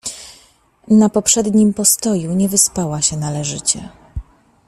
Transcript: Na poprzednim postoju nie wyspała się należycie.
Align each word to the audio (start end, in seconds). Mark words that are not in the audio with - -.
Na 0.87 1.09
poprzednim 1.09 1.73
postoju 1.73 2.33
nie 2.35 2.49
wyspała 2.49 3.01
się 3.01 3.17
należycie. 3.17 3.89